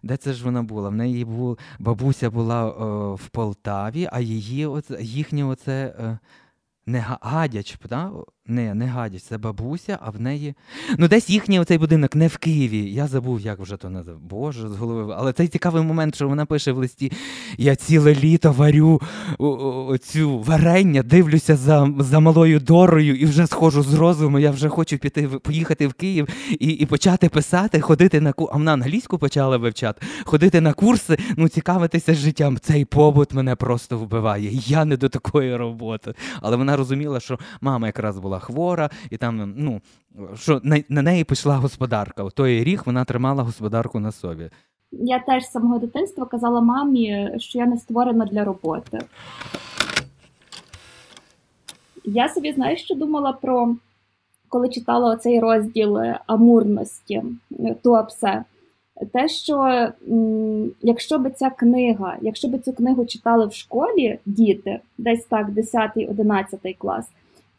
[0.04, 0.90] Де це ж вона була?
[0.90, 5.96] В неї була бабуся була о, в Полтаві, а її оце, їхнє оце.
[6.00, 6.20] Е,
[6.86, 8.12] не гадяч, да?
[8.50, 10.54] Не, не гадяч, це бабуся, а в неї.
[10.98, 12.92] Ну, десь їхній оцей будинок не в Києві.
[12.92, 14.20] Я забув, як вже то назив.
[14.20, 15.16] Боже, з голови.
[15.18, 17.12] Але цей цікавий момент, що вона пише в листі:
[17.58, 19.02] я ціле літо варю
[20.02, 24.40] цю варення, дивлюся за за малою дорою і вже схожу з розуму.
[24.40, 26.28] Я вже хочу піти поїхати в Київ
[26.60, 28.34] і і почати писати, ходити на.
[28.38, 32.58] А вона англійську почала вивчати, ходити на курси, ну цікавитися життям.
[32.62, 34.50] Цей побут мене просто вбиває.
[34.54, 36.14] Я не до такої роботи.
[36.42, 39.82] Але вона розуміла, що мама якраз була хвора, і там, ну,
[40.36, 42.24] що на, на неї пішла господарка.
[42.24, 44.50] У той рік вона тримала господарку на собі.
[44.92, 49.00] Я теж з самого дитинства казала мамі, що я не створена для роботи.
[52.06, 53.76] Я собі знаю, що думала про
[54.50, 55.98] коли читала оцей розділ
[56.28, 57.24] амурності
[57.84, 58.44] Туапсе.
[59.14, 59.88] Те, що
[60.82, 66.76] якщо б ця книга, якщо б цю книгу читали в школі діти, десь так, 10-11
[66.78, 67.06] клас,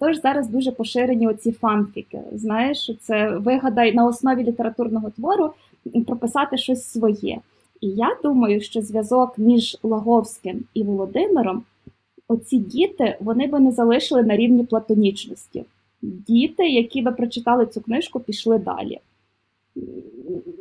[0.00, 2.20] Тож зараз дуже поширені оці фанфіки.
[2.32, 5.50] Знаєш, це вигадай на основі літературного твору
[6.06, 7.40] прописати щось своє.
[7.80, 11.62] І я думаю, що зв'язок між Лаговським і Володимиром,
[12.28, 15.64] оці діти, вони би не залишили на рівні платонічності.
[16.02, 18.98] Діти, які би прочитали цю книжку, пішли далі.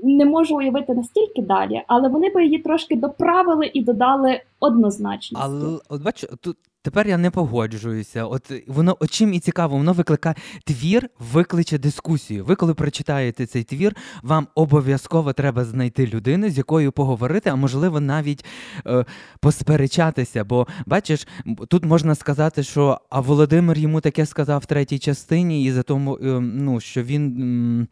[0.03, 5.39] Не можу уявити настільки далі, але вони би її трошки доправили і додали однозначно.
[5.41, 8.25] Але от бач, тут Тепер я не погоджуюся.
[8.25, 12.45] От воно чим і цікаво, воно викликає твір, викличе дискусію.
[12.45, 17.99] Ви, коли прочитаєте цей твір, вам обов'язково треба знайти людину, з якою поговорити, а можливо
[17.99, 18.45] навіть
[18.87, 19.05] е,
[19.39, 20.43] посперечатися.
[20.43, 21.27] Бо бачиш,
[21.69, 26.15] тут можна сказати, що а Володимир йому таке сказав в третій частині, і за тому,
[26.17, 27.25] е, ну що він.
[27.25, 27.87] М-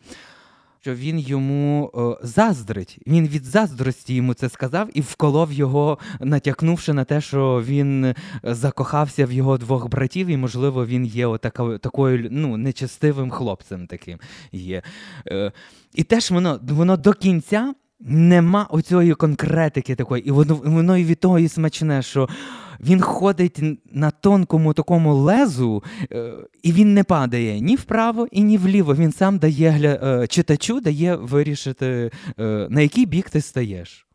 [0.88, 3.00] що він йому о, заздрить.
[3.08, 8.16] Він від заздрості йому це сказав і вколов його, натякнувши на те, що він е,
[8.44, 14.20] закохався в його двох братів, і, можливо, він є отака, такою ну, нечестивим хлопцем таким
[14.52, 14.82] є.
[15.28, 15.52] Е,
[15.94, 17.74] І теж воно, воно до кінця.
[18.00, 22.30] Нема оцієї конкретики такої, і воно воно і від того і смачне, що
[22.80, 23.62] він ходить
[23.92, 26.32] на тонкому такому лезу, е,
[26.64, 28.96] і він не падає ні вправо, і ні вліво.
[28.96, 34.07] Він сам дає е, читачу, дає вирішити, е, на який бік ти стаєш.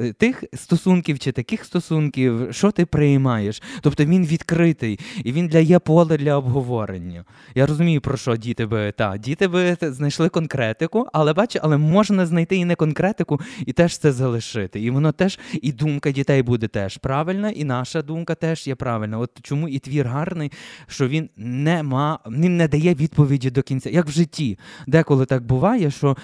[0.00, 3.62] Е, тих стосунків чи таких стосунків, що ти приймаєш.
[3.80, 7.24] Тобто він відкритий і він для є поле для обговорення.
[7.54, 12.26] Я розумію, про що діти би та діти би знайшли конкретику, але бачу, але можна
[12.26, 14.80] знайти і не конкретику, і теж це залишити.
[14.80, 19.18] І воно теж, і думка дітей буде теж правильна, і наша думка теж є правильна.
[19.18, 20.52] От чому і твір гарний,
[20.86, 24.58] що він не ма, він не дає відповіді до кінця, як в житті.
[24.86, 26.16] Деколи так буває, що.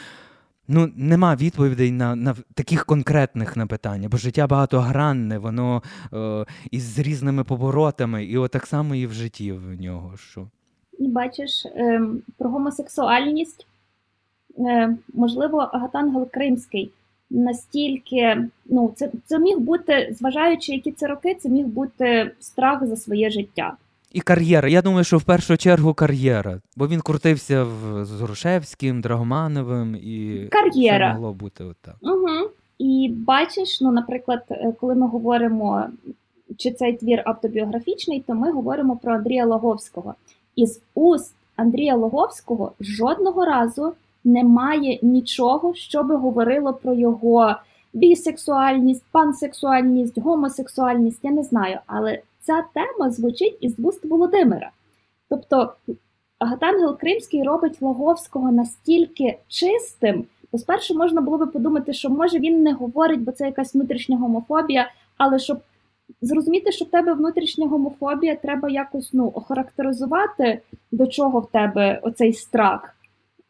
[0.69, 6.99] Ну, нема відповідей на на таких конкретних на питання, бо життя багатогранне, воно е, із
[6.99, 10.17] різними поворотами, і от так само і в житті в нього.
[10.17, 10.47] що.
[10.99, 12.03] Бачиш, е,
[12.39, 13.67] про гомосексуальність,
[14.59, 16.91] е, можливо, Агатангел Кримський
[17.31, 22.97] настільки, ну, це, це міг бути, зважаючи, які це роки, це міг бути страх за
[22.97, 23.77] своє життя.
[24.17, 24.69] І кар'єра.
[24.69, 30.49] Я думаю, що в першу чергу кар'єра, бо він крутився в, з Грушевським, Драгомановим і
[30.51, 31.95] кар'єра це могло бути отак.
[32.03, 32.51] Угу.
[32.79, 35.85] І бачиш, ну, наприклад, е, коли ми говоримо,
[36.57, 40.15] чи цей твір автобіографічний, то ми говоримо про Андрія Логовського.
[40.57, 43.93] Із уст Андрія Логовського жодного разу
[44.25, 47.55] немає нічого, що би говорило про його
[47.93, 51.21] бісексуальність, пансексуальність, гомосексуальність.
[51.23, 54.71] Я не знаю, але ця тема звучить із вуст Володимира.
[55.29, 55.75] Тобто
[56.41, 62.63] Гатангел Кримський робить Лаговського настільки чистим, бо спершу можна було би подумати, що може він
[62.63, 65.59] не говорить, бо це якась внутрішня гомофобія, але щоб
[66.21, 70.61] зрозуміти, що в тебе внутрішня гомофобія, треба якось ну, охарактеризувати,
[70.93, 72.97] до чого в тебе оцей страх.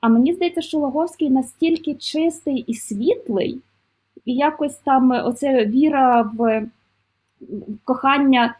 [0.00, 3.60] А мені здається, що Лаговський настільки чистий і світлий,
[4.24, 6.66] і якось там оце віра в
[7.84, 8.54] кохання,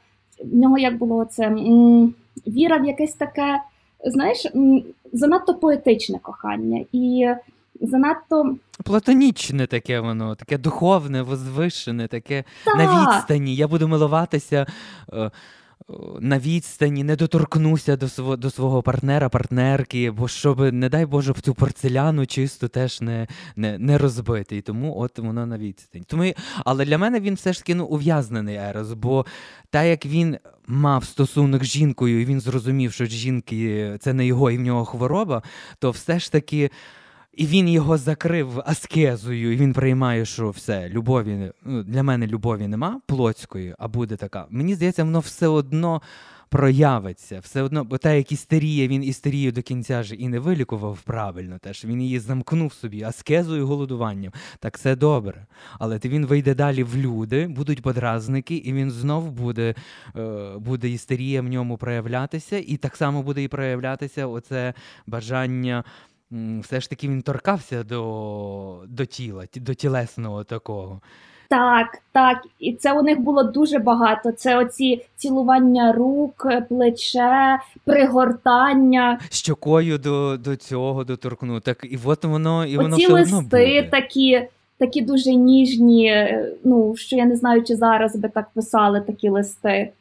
[0.45, 1.49] в нього як було це
[2.47, 3.61] віра в якесь таке,
[4.05, 4.47] знаєш,
[5.13, 6.85] занадто поетичне кохання.
[6.93, 7.29] І
[7.81, 12.77] занадто платонічне таке воно, таке духовне, возвишене, таке так.
[12.77, 13.57] на відстані.
[13.57, 14.67] Я буду милуватися.
[16.21, 21.35] На відстані, не доторкнуся до свого до свого партнера, партнерки, бо щоб, не дай Боже,
[21.43, 23.27] цю порцеляну чисту теж не
[23.57, 24.57] не, не розбити.
[24.57, 26.05] І тому от воно на відстані.
[26.09, 26.33] Тому,
[26.65, 29.27] Але для мене він все ж таки ну, ув'язнений Ерос, бо
[29.71, 34.51] так як він мав стосунок з жінкою, і він зрозумів, що жінки це не його
[34.51, 35.43] і в нього хвороба,
[35.79, 36.71] то все ж таки.
[37.37, 42.69] І він його закрив аскезою, і він приймає, що все, любові ну, для мене любові
[42.69, 44.47] нема плотської, а буде така.
[44.51, 46.03] Мені здається, воно все одно
[46.49, 47.41] проявиться.
[47.41, 51.59] Все одно, бо та як істерія, він істерію до кінця ж і не вилікував правильно.
[51.59, 54.33] Теж він її замкнув собі аскезою голодуванням.
[54.59, 55.47] Так все добре.
[55.79, 59.75] Але він вийде далі в люди, будуть подразники, і він знов буде
[60.17, 64.75] е, буде істерія в ньому проявлятися, і так само буде і проявлятися оце
[65.07, 65.85] бажання
[66.61, 71.01] все ж таки він торкався до до тіла, до тілесного такого.
[71.49, 72.39] Так, так.
[72.59, 74.33] І це у них було дуже багато.
[74.33, 79.21] Це оці цілування рук, плече, пригортання.
[79.31, 81.61] Щокою до до цього доторкну.
[81.61, 83.83] Так, і от воно і воно Оці все листи одно буде.
[83.83, 84.49] такі.
[84.79, 86.29] Такі дуже ніжні,
[86.65, 89.93] ну що я не знаю, чи зараз би так писали такі листи.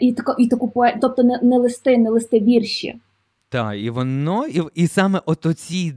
[0.00, 0.98] І таку, і таку поe...
[1.00, 2.96] тобто не не листи, не листи вірші.
[3.50, 5.94] Так, і воно, і і саме от оці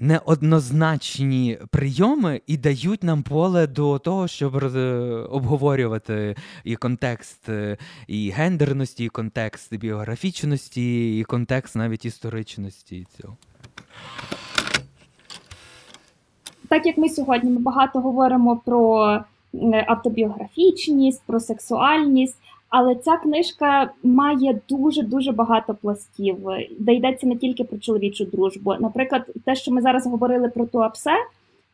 [0.00, 4.76] неоднозначні прийоми і дають нам поле до того, щоб роз...
[5.30, 13.36] обговорювати і контекст е, і гендерності, і контекст біографічності, і контекст навіть історичності цього.
[16.68, 19.20] Так як ми сьогодні ми багато говоримо про
[19.86, 22.36] автобіографічність, про сексуальність.
[22.68, 26.36] Але ця книжка має дуже дуже багато пластів,
[26.78, 28.74] де йдеться не тільки про чоловічу дружбу.
[28.80, 31.16] Наприклад, те, що ми зараз говорили про Туапсе,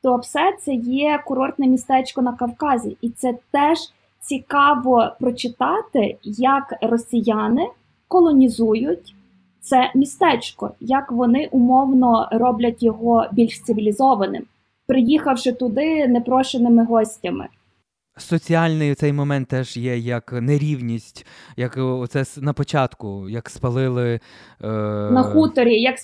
[0.03, 3.79] Туапсе це є курортне містечко на Кавказі, і це теж
[4.21, 7.69] цікаво прочитати, як росіяни
[8.09, 9.15] колонізують
[9.61, 14.43] це містечко, як вони умовно роблять його більш цивілізованим,
[14.87, 17.49] приїхавши туди непрошеними гостями.
[18.17, 24.21] Соціальний цей момент теж є як нерівність, як оце на початку, як спалили
[24.61, 24.69] е...
[25.11, 25.97] на хуторі, як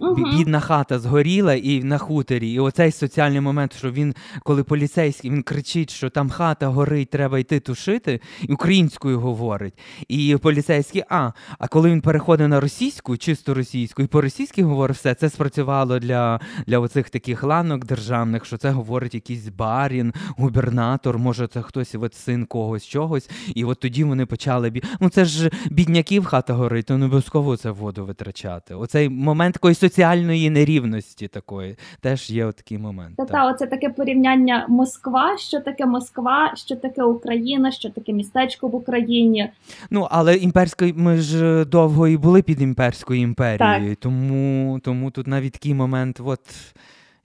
[0.00, 0.14] Угу.
[0.14, 2.52] Бідна хата згоріла і на хуторі.
[2.52, 7.38] І оцей соціальний момент, що він, коли поліцейський він кричить, що там хата горить, треба
[7.38, 9.74] йти тушити, і українською говорить.
[10.08, 15.14] І поліцейський, а а коли він переходить на російську, чисто російську, і по-російськи говорить все,
[15.14, 21.46] це спрацювало для для оцих таких ланок державних, що це говорить якийсь барін, губернатор, може,
[21.46, 23.30] це хтось от син когось чогось.
[23.54, 24.82] І от тоді вони почали бі.
[25.00, 28.74] Ну це ж бідняків хата горить, то не обов'язково це воду витрачати.
[28.74, 33.16] Оцей момент якоїсь соціальної нерівності такої теж є такий момент.
[33.16, 38.68] Та та оце таке порівняння Москва, що таке Москва, що таке Україна, що таке містечко
[38.68, 39.50] в Україні.
[39.90, 43.98] Ну але імперською ми ж довго і були під імперською імперією, так.
[43.98, 46.40] тому тому тут навіть такий момент, от.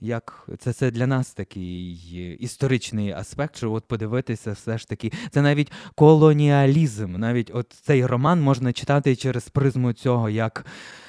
[0.01, 5.41] Як це це для нас такий історичний аспект, що от подивитися, все ж таки, це
[5.41, 7.15] навіть колоніалізм.
[7.17, 10.65] Навіть от цей роман можна читати через призму цього, як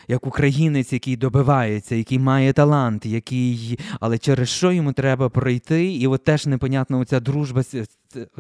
[0.09, 6.07] як українець, який добивається, який має талант, який, але через що йому треба пройти, і
[6.07, 7.63] от теж непонятно оця дружба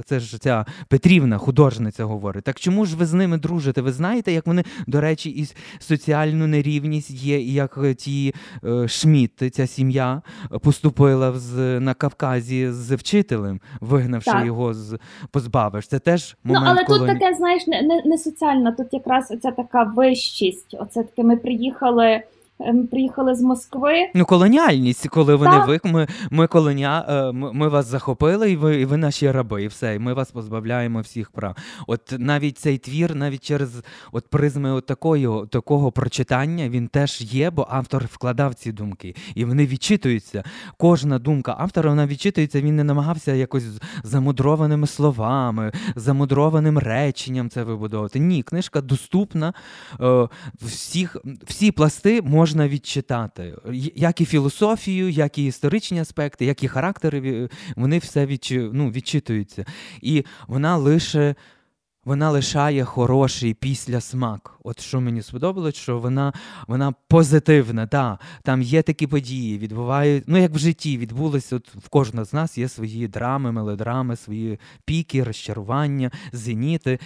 [0.05, 2.45] це, ж ця Петрівна, художниця, говорить.
[2.45, 3.81] Так чому ж ви з ними дружите?
[3.81, 5.49] Ви знаєте, як вони, до речі, і
[5.79, 10.23] соціальну нерівність є, і як ті е, Шміт, ця сім'я
[10.63, 14.47] поступила з, на Кавказі з вчителем, вигнавши так.
[14.47, 14.99] його з
[15.31, 15.87] позбавиш.
[15.89, 16.99] Це теж момент, Ну, але коли...
[16.99, 20.77] тут таке, знаєш, не, не, не соціально, тут якраз оця така вищість.
[20.81, 22.23] Оце таке ми приїхали
[22.91, 23.93] приїхали з Москви.
[24.15, 25.69] Ну, колоніальність, коли вони Так.
[25.69, 29.67] ви ми, ми колоня, е, ми, вас захопили, і ви, і ви наші раби, і
[29.67, 31.57] все, і ми вас позбавляємо всіх прав.
[31.87, 33.83] От навіть цей твір, навіть через
[34.13, 39.45] от призми от такої, такого прочитання, він теж є, бо автор вкладав ці думки, і
[39.45, 40.45] вони відчитуються.
[40.79, 42.61] Кожна думка автора вона відчитується.
[42.61, 43.65] Він не намагався якось
[44.03, 48.19] замудрованими словами, замудрованим реченням це вибудовувати.
[48.19, 49.53] Ні, книжка доступна.
[50.01, 50.29] Е,
[50.63, 53.55] всіх, всі пласти можна відчитати.
[53.95, 59.65] Як і філософію, як і історичні аспекти, як і характери, вони все відчу, ну, відчитуються.
[60.03, 61.35] І вона лише.
[62.05, 64.59] Вона лишає хороший післясмак.
[64.65, 66.33] От що мені сподобалось, що вона,
[66.67, 67.87] вона позитивна.
[67.87, 68.19] Да.
[68.43, 72.59] Там є такі події, відбувають, ну як в житті відбулося, от в кожного з нас
[72.59, 76.99] є свої драми, мелодрами, свої піки, розчарування, зеніти.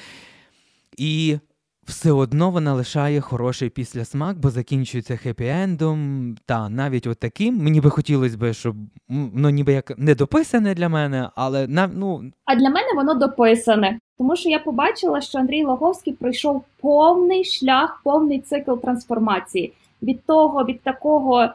[0.96, 1.38] І
[1.84, 6.36] все одно вона лишає хороший післясмак, бо закінчується хеппі-ендом.
[6.46, 7.56] Та навіть от таким.
[7.56, 8.76] Мені би хотілося б, щоб
[9.08, 13.98] ну, ніби як не дописане для мене, але на, ну, А для мене воно дописане,
[14.18, 19.72] тому що я побачила, що Андрій Лаговський пройшов повний шлях, повний цикл трансформації
[20.02, 21.48] від того, від такого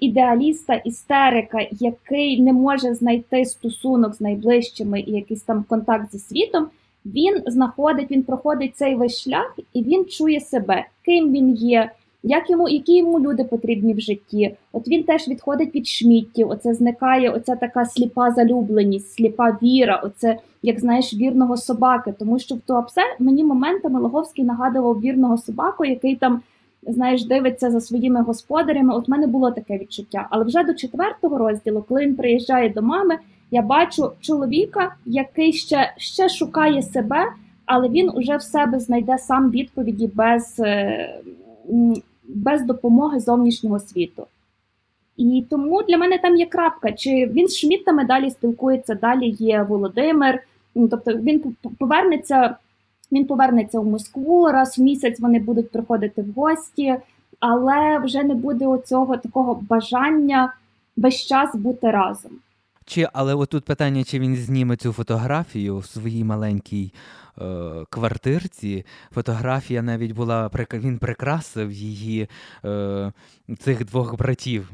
[0.00, 6.66] ідеаліста, істерика, який не може знайти стосунок з найближчими і якийсь там контакт зі світом.
[7.06, 11.90] Він знаходить, він проходить цей весь шлях, і він чує себе, ким він є,
[12.22, 14.54] як йому, які йому люди потрібні в житті.
[14.72, 16.50] От він теж відходить від шміттів.
[16.50, 20.02] Оце зникає, оця така сліпа залюбленість, сліпа віра.
[20.04, 22.14] Оце як знаєш, вірного собаки.
[22.18, 26.40] Тому що в Туапсе мені моментами Логовський нагадував вірного собаку, який там.
[26.82, 28.94] Знаєш, дивиться за своїми господарями.
[28.94, 30.26] От в мене було таке відчуття.
[30.30, 33.18] Але вже до четвертого розділу, коли він приїжджає до мами,
[33.50, 37.26] я бачу чоловіка, який ще, ще шукає себе,
[37.66, 41.20] але він уже в себе знайде сам відповіді без, е,
[42.24, 44.26] без допомоги зовнішнього світу.
[45.16, 46.92] І тому для мене там є крапка.
[46.92, 50.42] Чи він з Шмідтами далі спілкується, далі є Володимир.
[50.74, 52.56] Тобто він повернеться,
[53.12, 56.96] він повернеться в Москву, раз в місяць вони будуть приходити в гості,
[57.40, 60.54] але вже не буде оцього такого бажання
[60.96, 62.32] весь час бути разом.
[62.90, 66.92] Чи, але отут питання, чи він зніме цю фотографію в своїй маленькій
[67.38, 67.44] е,
[67.90, 68.84] квартирці.
[69.14, 72.28] Фотографія навіть була він прикрасив її
[72.64, 73.12] е,
[73.58, 74.70] цих двох братів.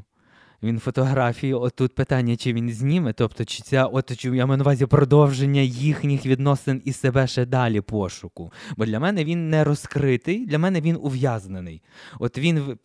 [0.63, 4.65] Він фотографії, отут питання, чи він зніме, тобто, чи ця, от чи я маю на
[4.65, 8.53] увазі продовження їхніх відносин і себе ще далі пошуку.
[8.77, 11.83] Бо для мене він не розкритий, для мене він ув'язнений.
[12.19, 12.79] От він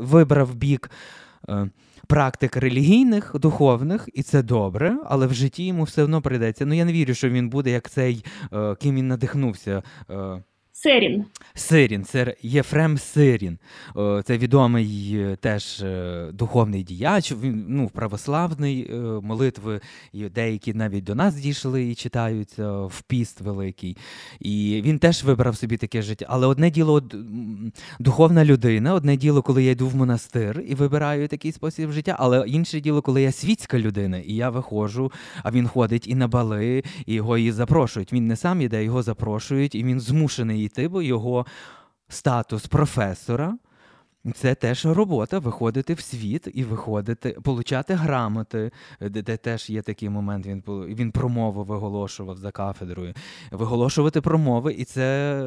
[0.00, 0.90] вибрав бік.
[1.48, 1.68] Е,
[2.06, 6.66] практик релігійних, духовних, і це добре, але в житті йому все одно прийдеться.
[6.66, 9.82] Ну я не вірю, що він буде як цей, е, ким він надихнувся.
[10.10, 10.42] Е,
[10.84, 11.24] Сирін.
[11.54, 13.58] Сирін, це Єфрем Сирін.
[13.96, 17.32] Е, Це відомий е, теж е, духовний діяч.
[17.32, 18.90] Він ну, православний
[19.22, 19.80] молитви,
[20.14, 23.96] деякі навіть до нас дійшли і читаються в піст великий.
[24.40, 26.26] І він теж вибрав собі таке життя.
[26.28, 27.02] Але одне діло
[28.00, 32.48] духовна людина, одне діло, коли я йду в монастир і вибираю такий спосіб життя, але
[32.48, 35.12] інше діло, коли я світська людина, і я виходжу,
[35.42, 38.12] а він ходить і на бали, і його і запрошують.
[38.12, 41.46] Він не сам іде, його запрошують, і він змушений бо його
[42.08, 43.58] статус професора.
[44.32, 48.70] Це теж робота виходити в світ і виходити, получати грамоти,
[49.00, 50.46] де, де теж є такий момент.
[50.46, 53.14] Він він промову виголошував за кафедрою.
[53.52, 55.40] Виголошувати промови, і це,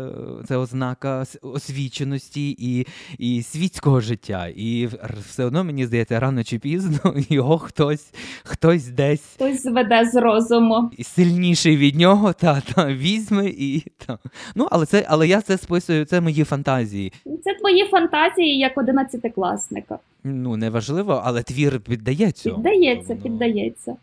[0.47, 4.47] це ознака освіченості і, і світського життя.
[4.55, 4.89] І
[5.29, 8.13] все одно мені здається, рано чи пізно його хтось,
[8.43, 10.91] хтось десь Хтось зведе з розуму.
[10.97, 14.19] і сильніший від нього, та, та візьме і та.
[14.55, 17.13] Ну, але це, але я це списую, це мої фантазії.
[17.43, 19.99] Це твої фантазії як одинадцятикласника.
[20.23, 22.55] Ну, неважливо, але твір піддає цьому.
[22.55, 23.95] Піддається, Тобто, піддається.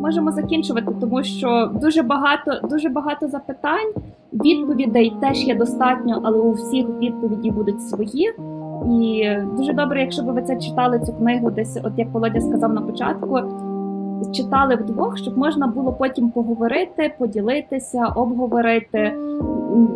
[0.00, 3.92] Можемо закінчувати, тому що дуже багато, дуже багато запитань.
[4.32, 8.32] Відповідей теж є достатньо, але у всіх відповіді будуть свої.
[9.02, 12.72] І дуже добре, якщо б ви це читали цю книгу, десь, от як Володя сказав
[12.72, 13.40] на початку,
[14.32, 19.12] читали вдвох, щоб можна було потім поговорити, поділитися, обговорити,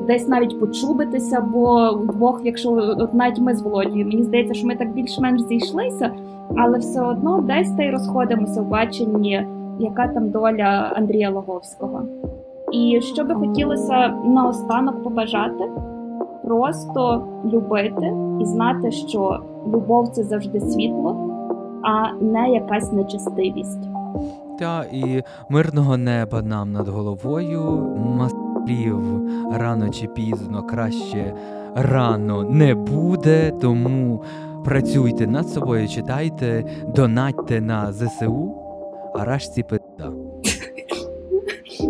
[0.07, 4.77] десь навіть почубитися, бо вдвох, якщо от навіть ми з Володією, мені здається, що ми
[4.77, 6.11] так більш-менш зійшлися,
[6.57, 9.47] але все одно десь та й розходимося в баченні,
[9.79, 12.03] яка там доля Андрія Логовського.
[12.73, 15.65] І що би хотілося наостанок побажати,
[16.45, 21.17] просто любити і знати, що любов це завжди світло,
[21.83, 23.98] а не якась нечистивість.
[24.59, 27.89] Та і мирного неба нам над головою,
[28.69, 29.03] слів
[29.53, 31.35] рано чи пізно краще
[31.75, 33.53] рано не буде.
[33.61, 34.23] Тому
[34.65, 36.65] працюйте над собою, читайте,
[36.95, 38.55] донатьте на ЗСУ,
[39.15, 40.13] а рашці пизда.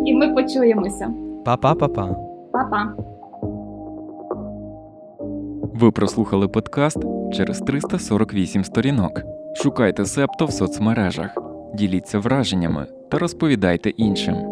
[0.04, 1.10] І ми почуємося.
[1.44, 2.16] Па-па-па-па.
[2.52, 2.94] Па-па!
[5.74, 6.98] Ви прослухали подкаст
[7.32, 9.22] через 348 сторінок.
[9.54, 11.38] Шукайте Септо в соцмережах,
[11.78, 14.47] діліться враженнями та розповідайте іншим.